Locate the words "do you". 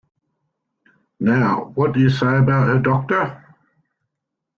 1.93-2.09